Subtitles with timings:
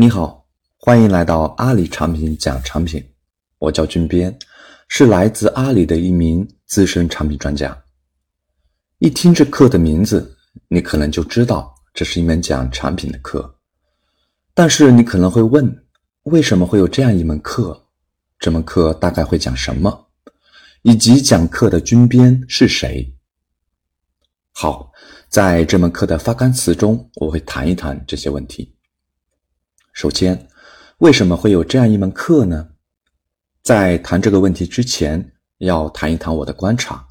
[0.00, 0.46] 你好，
[0.76, 3.04] 欢迎来到阿里产品讲产品。
[3.58, 4.32] 我叫军编，
[4.86, 7.76] 是来自阿里的一名资深产品专家。
[8.98, 10.36] 一听这课的名字，
[10.68, 13.58] 你可能就知道这是一门讲产品的课。
[14.54, 15.84] 但是你可能会问，
[16.22, 17.88] 为什么会有这样一门课？
[18.38, 20.06] 这门课大概会讲什么？
[20.82, 23.12] 以及讲课的军编是谁？
[24.52, 24.92] 好，
[25.28, 28.72] 在这门课的发刊词中，我会谈一谈这些问题。
[29.98, 30.46] 首先，
[30.98, 32.68] 为什么会有这样一门课呢？
[33.64, 37.04] 在谈这个问题之前，要谈一谈我的观察。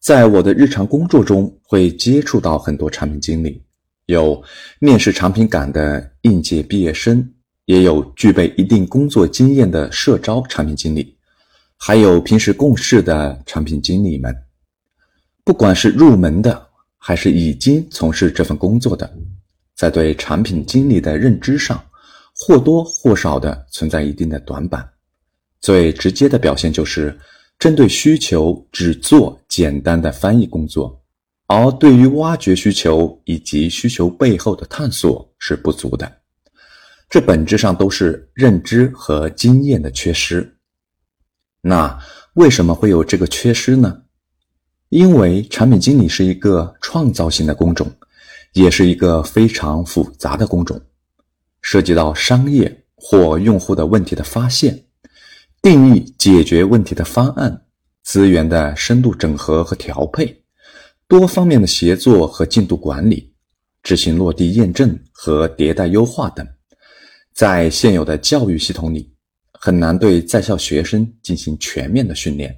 [0.00, 3.64] 在我的日常工作中，会接触到很多产品经理，
[4.06, 4.42] 有
[4.80, 7.32] 面试产品岗的应届毕业生，
[7.66, 11.16] 也有具备一定工作经验的社招产品经理，
[11.76, 14.34] 还有平时共事的产品经理们。
[15.44, 19.08] 不管是入门的，还是已经从事这份工作的。
[19.84, 21.78] 在对产品经理的认知上，
[22.34, 24.88] 或多或少的存在一定的短板。
[25.60, 27.14] 最直接的表现就是，
[27.58, 30.98] 针对需求只做简单的翻译工作，
[31.48, 36.10] 而对于挖掘需求以及需求背后的探索是不足的。
[37.10, 40.56] 这本质上都是认知和经验的缺失。
[41.60, 41.98] 那
[42.36, 44.00] 为什么会有这个缺失呢？
[44.88, 47.86] 因为产品经理是一个创造性的工种。
[48.54, 50.80] 也是一个非常复杂的工种，
[51.60, 54.84] 涉及到商业或用户的问题的发现、
[55.60, 57.66] 定义解决问题的方案、
[58.04, 60.44] 资源的深度整合和调配、
[61.08, 63.32] 多方面的协作和进度管理、
[63.82, 66.46] 执行落地验证和迭代优化等。
[67.32, 69.12] 在现有的教育系统里，
[69.52, 72.56] 很难对在校学生进行全面的训练，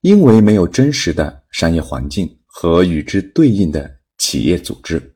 [0.00, 5.14] 因为没有真实的商业环境和与之对应的企业组织。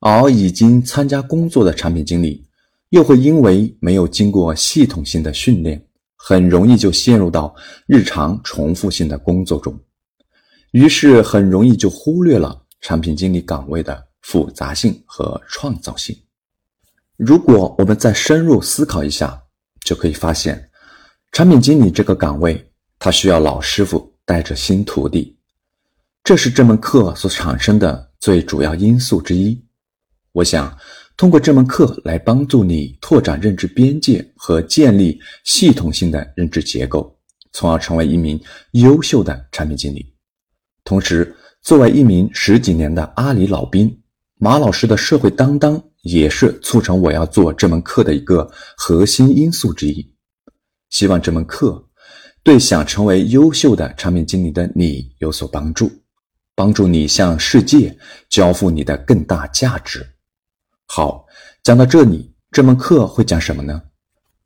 [0.00, 2.46] 而已经参加工作的产品经理，
[2.90, 5.82] 又会因为没有经过系统性的训练，
[6.14, 7.54] 很容易就陷入到
[7.86, 9.78] 日常重复性的工作中，
[10.72, 16.16] 于是很容易就忽略了产品经理岗位的复杂性和创造性。
[17.16, 19.42] 如果我们再深入思考一下，
[19.80, 20.68] 就可以发现，
[21.32, 25.36] 产品经理这个岗位，他需要老师傅带着新徒弟，
[26.22, 29.65] 这是这门课所产生的最主要因素之一。
[30.36, 30.76] 我想
[31.16, 37.18] 通过这门课来帮助你拓展认知边界和建立系统性的认知结构，
[37.52, 38.38] 从而成为一名
[38.72, 40.14] 优秀的产品经理。
[40.84, 43.90] 同时，作为一名十几年的阿里老兵，
[44.36, 50.06] 马老师的社会担当也是促成我要做这门课的一个核心因素之一。
[50.90, 51.82] 希望这门课
[52.42, 55.90] 对想成为优秀的产品经理的你有所帮助，
[56.54, 57.96] 帮助你向世界
[58.28, 60.06] 交付你的更大价值。
[60.88, 61.26] 好，
[61.62, 63.82] 讲到这里，这门课会讲什么呢？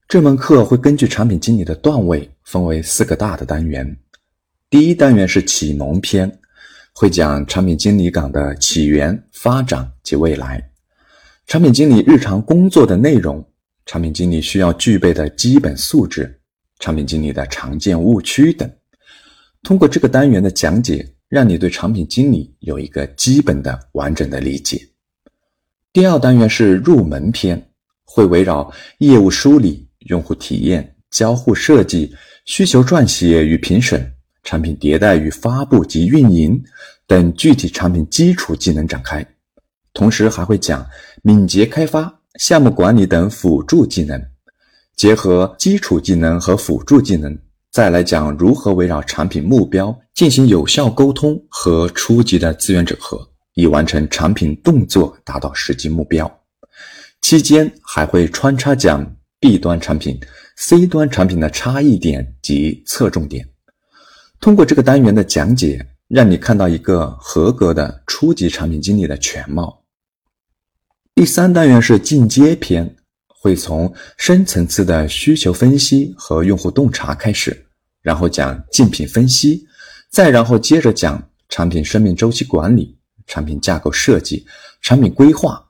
[0.09, 3.97] 这门课会根据产品经理的段位分为四个大的单元。
[4.69, 6.41] 第一单元是启蒙篇，
[6.93, 10.71] 会讲产品经理岗的起源、发展及未来，
[11.47, 13.47] 产品经理日常工作的内容，
[13.87, 16.41] 产品经理需要具备的基本素质，
[16.81, 18.69] 产品经理的常见误区等。
[19.63, 24.81] 通过这个单元的讲解，让你对产品经理有一个基本的完整的理解。
[25.93, 27.71] 第二单元是入门篇，
[28.05, 32.15] 会围绕业务梳理、用户体验、交互设计、
[32.45, 34.09] 需求撰写与评审、
[34.45, 36.63] 产品迭代与发布及运营
[37.09, 39.27] 等具体产品基础技能展开，
[39.93, 40.87] 同时还会讲
[41.23, 44.25] 敏捷开发、项目管理等辅助技能，
[44.95, 47.37] 结合基础技能和辅助技能，
[47.73, 53.30] 再来讲如何围绕产品目标进行有效沟通和初级的资源整合。
[53.61, 56.41] 以完成产品动作，达到实际目标。
[57.21, 60.19] 期间还会穿插讲 B 端产品、
[60.57, 63.47] C 端产品的差异点及侧重点。
[64.41, 69.85] 通过这个单元的讲解，让你看到一个合格的初级产品经理的全貌。
[71.15, 77.67] 第三单元是进阶篇，会从深层次的需求分析和用户洞察开始，
[78.01, 79.67] 然后讲竞品分析，
[80.11, 82.97] 再然后接着讲产品生命周期管理。
[83.31, 84.45] 产品架构设计、
[84.83, 85.65] 产品规划，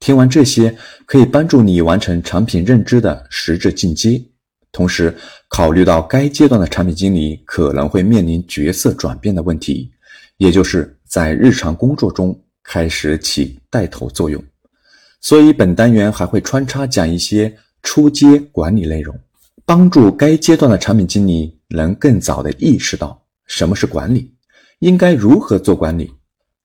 [0.00, 4.18] 听完这些可以帮助你完成产品认知的实质进阶。
[4.72, 5.14] 同时，
[5.48, 9.90] 考虑到该阶段的产品经理可能会面临角色转变的问题，
[10.38, 14.42] 也就是在日常工作中开始起带头作用。
[15.20, 19.14] 所以，本单元还会穿插讲一些初阶管理内容，
[19.66, 24.34] 帮助该阶段的产品经理能更早的意识到什么是管理，
[24.78, 26.10] 应该如何做管理。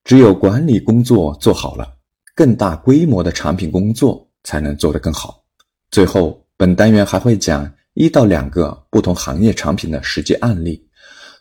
[0.04, 1.88] 只有管理工作做好了，
[2.34, 5.44] 更大规模的产品工作才能做得更好。
[5.90, 10.84] 最后，本单元还会讲一到两个不同行业产品的实际案例，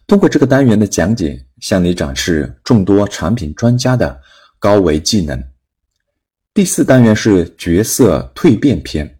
[0.05, 4.19] 通过这个单元的讲解，向你展示众多产品专家的
[4.59, 5.41] 高维技能。
[6.53, 9.19] 第四单元是角色蜕变篇，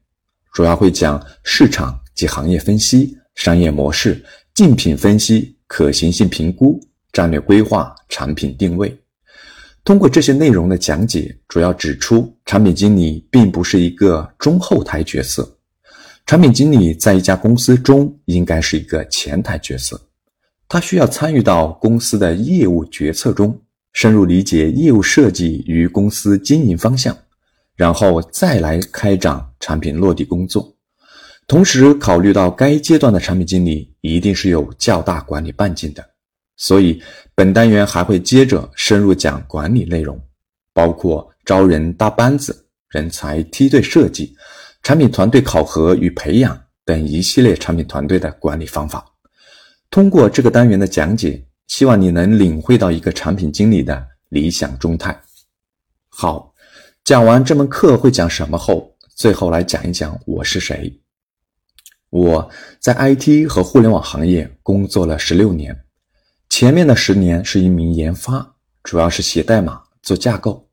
[0.53, 4.23] 主要会讲市场及行业分析、商业模式、
[4.53, 6.79] 竞品分析、可行性评估、
[7.13, 9.00] 战略规划、产品定位。
[9.83, 15.57] 通过这些内容的讲解，主要指出产品经理并不是一个中后台角色，
[16.25, 19.99] 产品经理在一家公司中应该是一个前台角色，
[20.67, 23.59] 他需要参与到公司的业务决策中。
[23.93, 27.13] 深入理解业务设计与公司经营方向，
[27.75, 30.73] 然后再来开展产品落地工作。
[31.45, 36.09] 同时，考虑到该阶段的产品经理一定是有较大管理半径的，
[36.61, 37.01] 所以
[37.33, 40.21] 本单元还会接着深入讲管理内容，
[40.73, 44.35] 包括招人搭班子、人才梯队设计、
[44.83, 49.03] 产品团队考核与培养等一系列产品团队的管理方法。
[49.89, 51.45] 通过这个单元的讲解。
[51.67, 55.17] 希望你能领会到一个产品经理的理想中态。
[56.09, 56.53] 好，
[57.05, 61.01] 讲完这门课会讲什么后，最后来讲一讲我是谁。
[62.09, 65.73] 我在 IT 和互联网行业工作了十六年，
[66.51, 70.67] 前面的十年是一名研发，主要是写代码、做架构，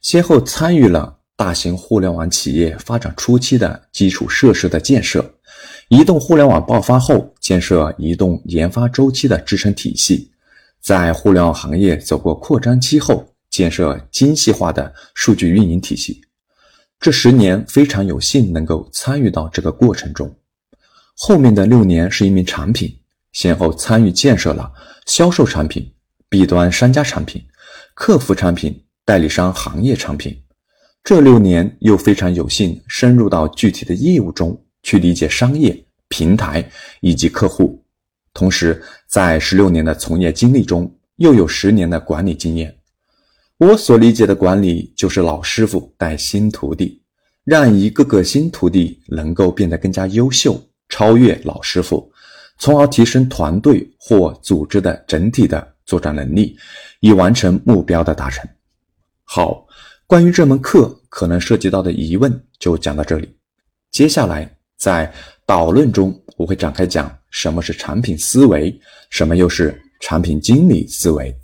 [0.00, 5.34] 先后参与了大型互联网企业发展初期的基础设施的建设，
[5.88, 10.32] 移动互联网爆发后建设移动研发周期的支撑体系。
[10.80, 16.22] 在互联网行业走过扩张期后，建设精细化的数据运营体系。
[16.98, 20.34] 这十年非常有幸能够参与到这个过程中。
[21.14, 22.90] 后面的六年是一名产品，
[23.32, 24.72] 先后参与建设了
[25.06, 25.92] 销售产品、
[26.28, 27.44] B 端商家产品、
[27.94, 30.36] 客服产品、代理商行业产品。
[31.04, 36.68] 这六年又非常有幸深入到具体的业务中去理解商业、平台
[37.00, 37.82] 以及客户。
[38.34, 42.76] 同时，在十六年的从业经历中，又有十年的管理经验。
[43.56, 47.02] 我所理解的管理，就是老师傅带新徒弟，
[47.44, 52.12] 让一个个新徒弟能够变得更加优秀，超越老师傅，
[52.58, 56.56] 从而提升团队或组织的整体的作战能力，
[57.00, 58.46] 以完成目标的达成。
[59.24, 59.66] 好，
[60.06, 63.32] 关于这门课可能涉及到的疑问就讲到这里。
[63.90, 65.12] 接下来在
[65.46, 67.14] 导论中，我会展开讲。
[67.30, 68.74] 什么是产品思维？
[69.10, 71.34] 什么又是产品经理思维？